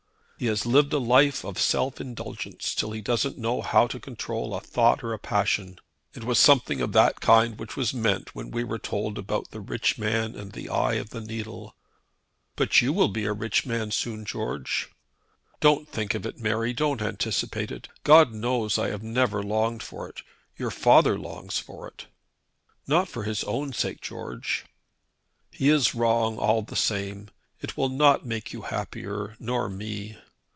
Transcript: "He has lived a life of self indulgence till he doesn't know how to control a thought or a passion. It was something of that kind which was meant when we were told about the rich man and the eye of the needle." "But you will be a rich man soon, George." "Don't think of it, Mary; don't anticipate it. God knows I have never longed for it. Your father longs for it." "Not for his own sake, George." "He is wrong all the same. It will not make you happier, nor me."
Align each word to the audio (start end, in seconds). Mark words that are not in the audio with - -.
"He 0.41 0.47
has 0.47 0.65
lived 0.65 0.91
a 0.91 0.97
life 0.97 1.43
of 1.43 1.59
self 1.61 2.01
indulgence 2.01 2.73
till 2.73 2.93
he 2.93 3.01
doesn't 3.01 3.37
know 3.37 3.61
how 3.61 3.85
to 3.85 3.99
control 3.99 4.55
a 4.55 4.59
thought 4.59 5.03
or 5.03 5.13
a 5.13 5.19
passion. 5.19 5.77
It 6.15 6.23
was 6.23 6.39
something 6.39 6.81
of 6.81 6.93
that 6.93 7.19
kind 7.21 7.59
which 7.59 7.77
was 7.77 7.93
meant 7.93 8.33
when 8.33 8.49
we 8.49 8.63
were 8.63 8.79
told 8.79 9.19
about 9.19 9.51
the 9.51 9.59
rich 9.59 9.99
man 9.99 10.33
and 10.33 10.51
the 10.51 10.67
eye 10.67 10.93
of 10.95 11.11
the 11.11 11.21
needle." 11.21 11.75
"But 12.55 12.81
you 12.81 12.91
will 12.91 13.09
be 13.09 13.25
a 13.25 13.33
rich 13.33 13.67
man 13.67 13.91
soon, 13.91 14.25
George." 14.25 14.89
"Don't 15.59 15.87
think 15.87 16.15
of 16.15 16.25
it, 16.25 16.39
Mary; 16.39 16.73
don't 16.73 17.03
anticipate 17.03 17.69
it. 17.69 17.87
God 18.03 18.33
knows 18.33 18.79
I 18.79 18.89
have 18.89 19.03
never 19.03 19.43
longed 19.43 19.83
for 19.83 20.09
it. 20.09 20.23
Your 20.57 20.71
father 20.71 21.19
longs 21.19 21.59
for 21.59 21.87
it." 21.87 22.07
"Not 22.87 23.07
for 23.07 23.25
his 23.25 23.43
own 23.43 23.73
sake, 23.73 24.01
George." 24.01 24.65
"He 25.51 25.69
is 25.69 25.93
wrong 25.93 26.39
all 26.39 26.63
the 26.63 26.75
same. 26.75 27.29
It 27.59 27.77
will 27.77 27.89
not 27.89 28.25
make 28.25 28.51
you 28.51 28.63
happier, 28.63 29.35
nor 29.39 29.69
me." 29.69 30.17